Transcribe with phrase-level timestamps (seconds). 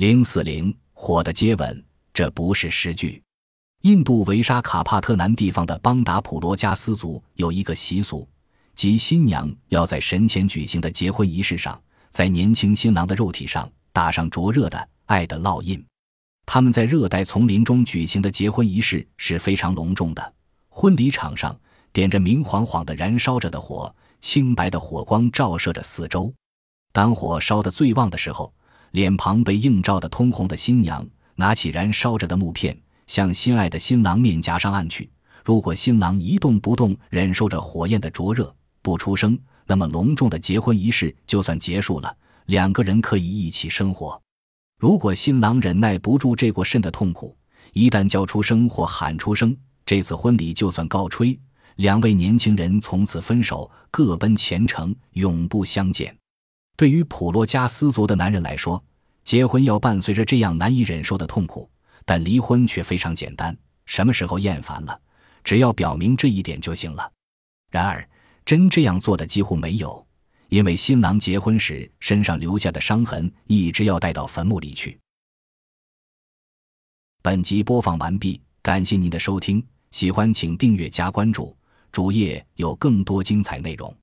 [0.00, 1.84] 零四零火的接吻，
[2.14, 3.22] 这不是诗句。
[3.82, 8.26] 印度维沙卡帕特南地方的邦达普罗加斯族有一个习俗，
[8.74, 11.78] 即新娘要在神前举行的结婚仪式上，
[12.08, 15.84] 在年轻新郎的肉体上打上灼热的爱的烙印。
[16.46, 20.34] 他们在热带丛林中举行的结婚仪式是非常隆重的。
[20.70, 21.54] 婚礼场上
[21.92, 26.32] 点着明晃晃的燃烧着的火，清白的火光照射着四周。
[26.90, 28.50] 当火烧得最旺的时候，
[28.92, 32.76] 脸庞被映照的通红的新娘拿起燃烧着的木片。
[33.06, 35.10] 向心爱的新郎面颊上按去。
[35.44, 39.36] 如果新郎一动不动，忍受着火焰的灼热，不出声，
[39.66, 42.16] 那么隆重的结婚仪式就算结束了。
[42.46, 44.22] 两个人可以一起生活。
[44.78, 47.36] 如果新郎忍耐不住这过甚的痛苦，
[47.72, 51.36] 一旦叫出声或喊出声，这次婚礼就算告吹。
[51.76, 56.16] 两位年轻人从此分手，各奔前程，永不相见。
[56.80, 58.82] 对于普罗加斯族的男人来说，
[59.22, 61.70] 结婚要伴随着这样难以忍受的痛苦。
[62.06, 64.98] 但离婚却非常简单，什么时候厌烦了，
[65.44, 67.12] 只要表明这一点就行了。
[67.70, 68.08] 然而，
[68.46, 70.06] 真这样做的几乎没有，
[70.48, 74.98] 因为新郎结婚时身上留下的伤痕一直要带到坟墓里去。
[77.20, 81.54] 本集播放完毕，感谢您的收听，喜欢请订阅加关注，
[81.92, 83.94] 主页有更多精彩内容。